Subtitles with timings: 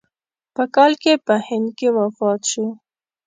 [0.55, 2.67] په کال کې په هند کې وفات شو.